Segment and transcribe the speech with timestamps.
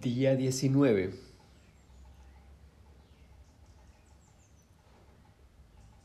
[0.00, 1.12] Día 19.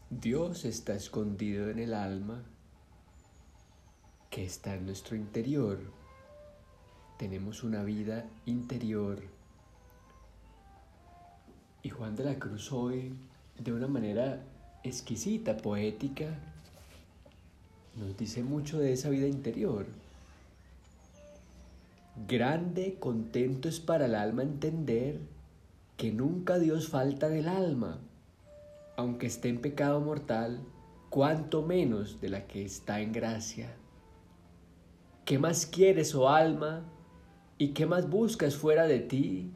[0.09, 2.43] Dios está escondido en el alma
[4.29, 5.79] que está en nuestro interior.
[7.17, 9.23] Tenemos una vida interior.
[11.81, 13.15] Y Juan de la Cruz hoy,
[13.57, 14.43] de una manera
[14.83, 16.37] exquisita, poética,
[17.95, 19.85] nos dice mucho de esa vida interior.
[22.27, 25.19] Grande contento es para el alma entender
[25.95, 27.99] que nunca Dios falta del alma,
[28.97, 30.59] aunque esté en pecado mortal,
[31.11, 33.75] cuanto menos de la que está en gracia.
[35.23, 36.83] ¿Qué más quieres, oh alma?
[37.59, 39.51] ¿Y qué más buscas fuera de ti?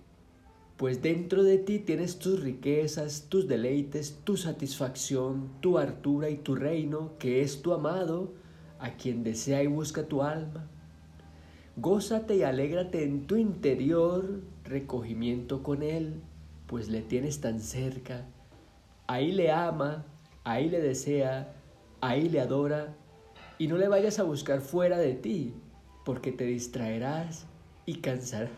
[0.77, 6.53] Pues dentro de ti tienes tus riquezas, tus deleites, tu satisfacción, tu hartura y tu
[6.53, 8.35] reino, que es tu amado,
[8.77, 10.69] a quien desea y busca tu alma.
[11.81, 16.21] Gózate y alégrate en tu interior recogimiento con Él,
[16.67, 18.25] pues le tienes tan cerca.
[19.07, 20.05] Ahí le ama,
[20.43, 21.55] ahí le desea,
[22.01, 22.97] ahí le adora,
[23.57, 25.53] y no le vayas a buscar fuera de ti,
[26.03, 27.45] porque te distraerás
[27.85, 28.51] y cansarás,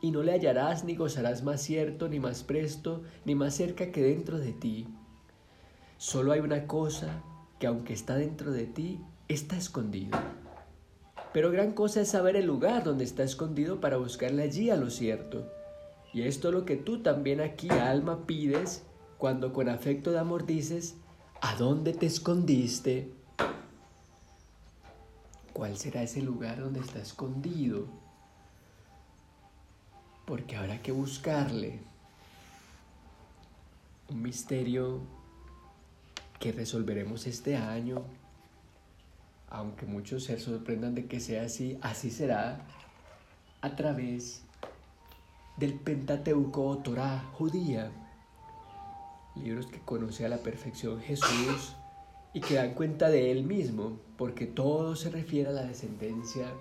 [0.00, 4.02] y no le hallarás ni gozarás más cierto, ni más presto, ni más cerca que
[4.02, 4.88] dentro de ti.
[5.98, 7.22] Solo hay una cosa
[7.60, 8.98] que aunque está dentro de ti,
[9.28, 10.18] está escondido
[11.34, 14.88] pero gran cosa es saber el lugar donde está escondido para buscarle allí a lo
[14.88, 15.44] cierto.
[16.12, 18.84] Y esto es lo que tú también aquí, alma, pides
[19.18, 20.94] cuando con afecto de amor dices,
[21.40, 23.10] ¿a dónde te escondiste?
[25.52, 27.88] ¿Cuál será ese lugar donde está escondido?
[30.26, 31.80] Porque habrá que buscarle.
[34.08, 35.00] Un misterio
[36.38, 38.04] que resolveremos este año
[39.54, 42.66] aunque muchos se sorprendan de que sea así, así será
[43.60, 44.42] a través
[45.56, 47.92] del Pentateuco o Torah judía,
[49.36, 51.76] libros que conoce a la perfección Jesús
[52.32, 56.52] y que dan cuenta de él mismo, porque todo se refiere a la descendencia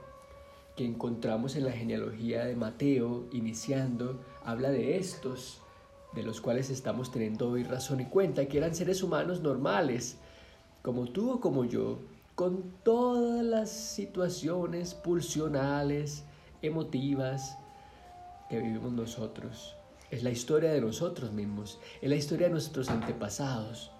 [0.77, 5.61] que encontramos en la genealogía de Mateo, iniciando, habla de estos,
[6.13, 10.17] de los cuales estamos teniendo hoy razón y cuenta, que eran seres humanos normales,
[10.83, 11.97] como tú o como yo,
[12.35, 16.23] con todas las situaciones pulsionales,
[16.61, 17.57] emotivas
[18.49, 19.75] que vivimos nosotros.
[20.09, 23.91] Es la historia de nosotros mismos, es la historia de nuestros antepasados.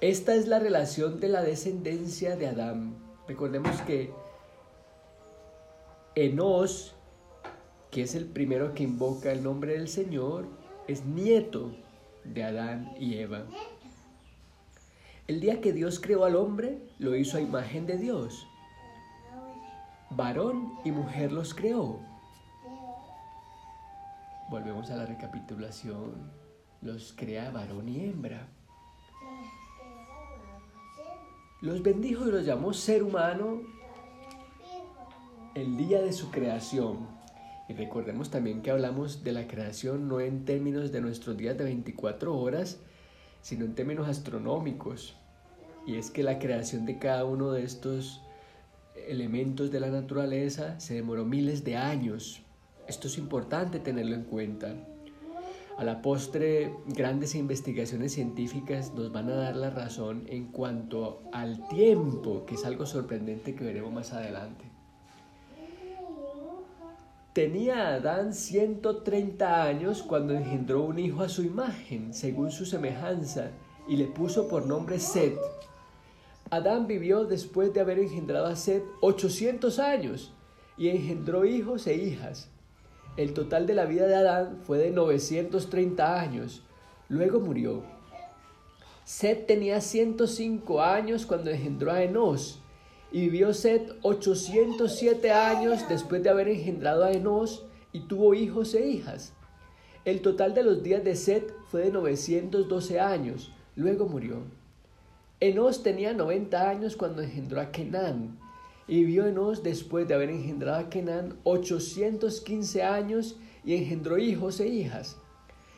[0.00, 2.96] Esta es la relación de la descendencia de Adán.
[3.28, 4.12] Recordemos que
[6.14, 6.94] Enos,
[7.90, 10.46] que es el primero que invoca el nombre del Señor,
[10.88, 11.70] es nieto
[12.24, 13.44] de Adán y Eva.
[15.30, 18.48] El día que Dios creó al hombre, lo hizo a imagen de Dios.
[20.10, 22.00] Varón y mujer los creó.
[24.50, 26.32] Volvemos a la recapitulación.
[26.82, 28.48] Los crea varón y hembra.
[31.60, 33.60] Los bendijo y los llamó ser humano
[35.54, 37.06] el día de su creación.
[37.68, 41.62] Y recordemos también que hablamos de la creación no en términos de nuestros días de
[41.62, 42.80] 24 horas,
[43.42, 45.19] sino en términos astronómicos.
[45.86, 48.22] Y es que la creación de cada uno de estos
[49.08, 52.42] elementos de la naturaleza se demoró miles de años.
[52.86, 54.74] Esto es importante tenerlo en cuenta.
[55.78, 61.66] A la postre, grandes investigaciones científicas nos van a dar la razón en cuanto al
[61.68, 64.66] tiempo, que es algo sorprendente que veremos más adelante.
[67.32, 73.52] Tenía Adán 130 años cuando engendró un hijo a su imagen, según su semejanza,
[73.88, 75.38] y le puso por nombre Set.
[76.50, 80.32] Adán vivió después de haber engendrado a Seth 800 años
[80.76, 82.50] y engendró hijos e hijas.
[83.16, 86.62] El total de la vida de Adán fue de 930 años.
[87.08, 87.84] Luego murió.
[89.04, 92.60] Seth tenía 105 años cuando engendró a Enos
[93.12, 98.88] y vivió Seth 807 años después de haber engendrado a Enos y tuvo hijos e
[98.88, 99.34] hijas.
[100.04, 103.52] El total de los días de Seth fue de 912 años.
[103.76, 104.59] Luego murió.
[105.42, 108.38] Enos tenía 90 años cuando engendró a Kenán.
[108.86, 114.68] Y vivió Enos después de haber engendrado a Kenán 815 años y engendró hijos e
[114.68, 115.16] hijas.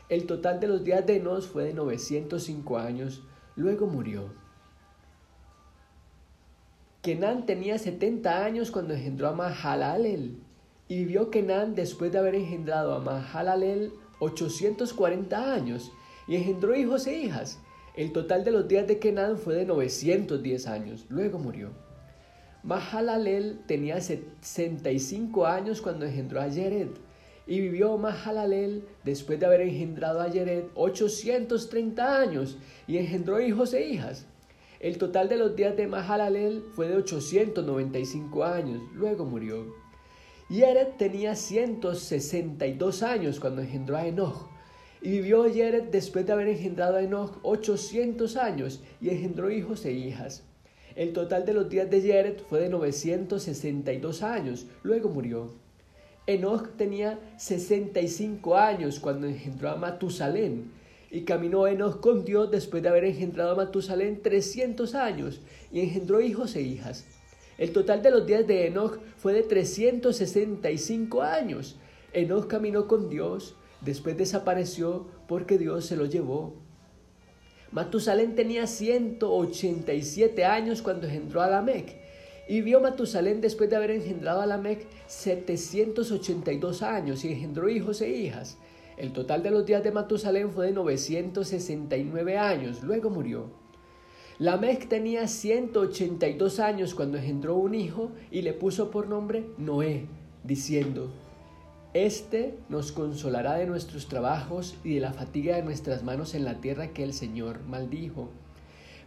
[0.09, 3.23] El total de los días de Enos fue de 905 años.
[3.55, 4.35] Luego murió.
[7.01, 10.41] Kenán tenía 70 años cuando engendró a Mahalalel.
[10.89, 15.93] Y vivió Kenán después de haber engendrado a Mahalalel 840 años
[16.27, 17.61] y engendró hijos e hijas.
[17.95, 21.73] El total de los días de Kenan fue de 910 años, luego murió.
[22.63, 26.89] Mahalalel tenía 65 años cuando engendró a Yered,
[27.47, 32.57] Y vivió Mahalalel después de haber engendrado a Yered 830 años
[32.87, 34.27] y engendró hijos e hijas.
[34.81, 39.67] El total de los días de Mahalalel fue de 895 años, luego murió.
[40.49, 44.52] Yered tenía 162 años cuando engendró a Enoch.
[45.03, 49.93] Y vivió Yered después de haber engendrado a Enoch 800 años y engendró hijos e
[49.93, 50.45] hijas.
[50.95, 55.51] El total de los días de Yered fue de 962 años, luego murió.
[56.27, 60.71] Enoch tenía 65 años cuando engendró a Matusalén,
[61.11, 65.41] y caminó Enoch con Dios después de haber engendrado a Matusalén 300 años,
[65.73, 67.07] y engendró hijos e hijas.
[67.59, 71.77] El total de los días de Enoch fue de 365 años.
[72.13, 76.55] Enoch caminó con Dios, después desapareció porque Dios se lo llevó.
[77.71, 81.97] Matusalén tenía 187 años cuando engendró a Lamec.
[82.49, 88.11] Y vio Matusalén después de haber engendrado a Lamec 782 años y engendró hijos e
[88.11, 88.59] hijas.
[88.97, 93.63] El total de los días de Matusalén fue de 969 años, luego murió.
[94.39, 100.07] Lamec tenía 182 años cuando engendró un hijo y le puso por nombre Noé,
[100.45, 101.11] diciendo,
[101.95, 106.61] este nos consolará de nuestros trabajos y de la fatiga de nuestras manos en la
[106.61, 108.31] tierra que el Señor maldijo.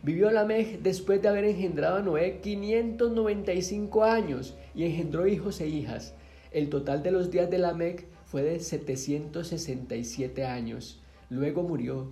[0.04, 6.14] Vivió Lamech después de haber engendrado a Noé 595 años y engendró hijos e hijas.
[6.52, 11.02] El total de los días de Lamech fue de 767 años.
[11.30, 12.12] Luego murió.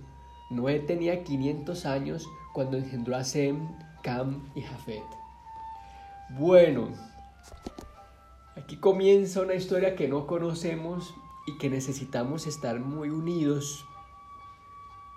[0.50, 3.60] Noé tenía 500 años cuando engendró a Sem,
[4.02, 5.04] Cam y Jafet.
[6.30, 6.88] Bueno,
[8.56, 11.12] Aquí comienza una historia que no conocemos
[11.46, 13.84] y que necesitamos estar muy unidos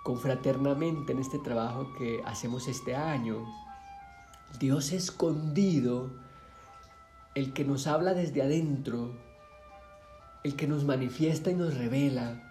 [0.02, 3.46] confraternamente en este trabajo que hacemos este año.
[4.58, 6.10] Dios escondido,
[7.36, 9.12] el que nos habla desde adentro,
[10.42, 12.42] el que nos manifiesta y nos revela.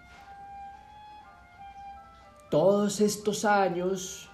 [2.50, 4.30] Todos estos años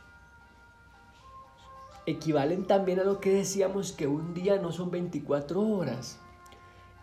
[2.07, 6.21] equivalen también a lo que decíamos que un día no son 24 horas.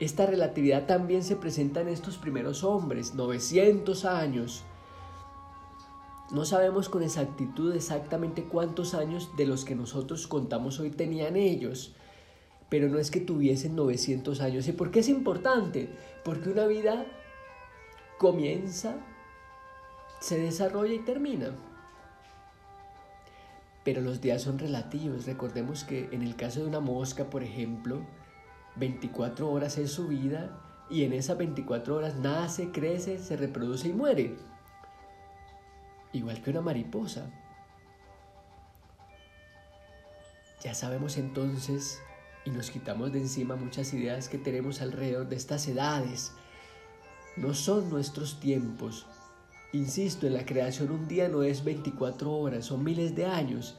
[0.02, 4.64] Esta relatividad también se presenta en estos primeros hombres, 900 años.
[6.32, 11.94] No sabemos con exactitud exactamente cuántos años de los que nosotros contamos hoy tenían ellos,
[12.68, 14.68] pero no es que tuviesen 900 años.
[14.68, 15.88] ¿Y por qué es importante?
[16.26, 17.06] Porque una vida
[18.18, 18.96] comienza,
[20.20, 21.52] se desarrolla y termina.
[23.84, 25.28] Pero los días son relativos.
[25.28, 28.02] Recordemos que en el caso de una mosca, por ejemplo,
[28.76, 30.50] 24 horas es su vida
[30.90, 34.38] y en esas 24 horas nace, crece, se reproduce y muere.
[36.14, 37.30] Igual que una mariposa.
[40.62, 42.02] Ya sabemos entonces
[42.46, 46.34] y nos quitamos de encima muchas ideas que tenemos alrededor de estas edades.
[47.38, 49.08] No son nuestros tiempos.
[49.74, 53.78] Insisto, en la creación un día no es 24 horas, son miles de años.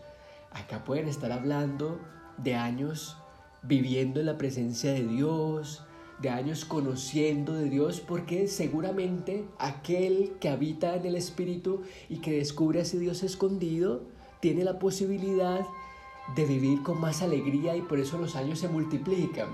[0.50, 2.00] Acá pueden estar hablando
[2.38, 3.18] de años
[3.62, 5.84] viviendo en la presencia de Dios,
[6.20, 12.32] de años conociendo de Dios, porque seguramente aquel que habita en el Espíritu y que
[12.38, 14.02] descubre a ese Dios escondido,
[14.40, 15.60] tiene la posibilidad
[16.36, 19.48] de vivir con más alegría y por eso los años se multiplican.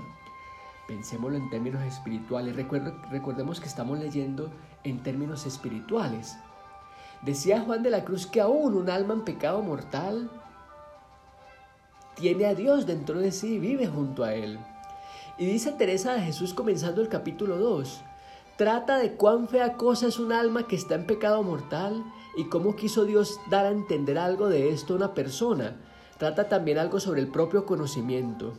[0.87, 2.55] Pensémoslo en términos espirituales.
[2.55, 4.51] recordemos que estamos leyendo
[4.83, 6.37] en términos espirituales.
[7.21, 10.31] Decía Juan de la Cruz que aún un alma en pecado mortal
[12.19, 14.59] tiene a Dios dentro de sí, vive junto a Él.
[15.37, 18.01] Y dice Teresa de Jesús comenzando el capítulo 2,
[18.57, 22.03] trata de cuán fea cosa es un alma que está en pecado mortal
[22.35, 25.77] y cómo quiso Dios dar a entender algo de esto a una persona.
[26.17, 28.53] Trata también algo sobre el propio conocimiento.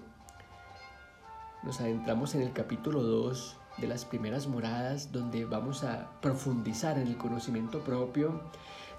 [1.63, 7.09] Nos adentramos en el capítulo 2 de las primeras moradas donde vamos a profundizar en
[7.09, 8.41] el conocimiento propio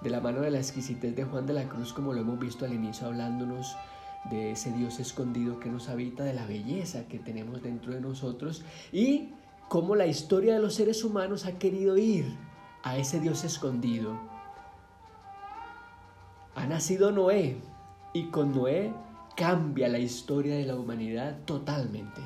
[0.01, 2.65] de la mano de la exquisitez de Juan de la Cruz como lo hemos visto
[2.65, 3.75] al inicio hablándonos
[4.29, 8.63] de ese Dios escondido que nos habita, de la belleza que tenemos dentro de nosotros
[8.91, 9.29] y
[9.67, 12.25] cómo la historia de los seres humanos ha querido ir
[12.83, 14.19] a ese Dios escondido.
[16.55, 17.57] Ha nacido Noé
[18.13, 18.93] y con Noé
[19.35, 22.21] cambia la historia de la humanidad totalmente.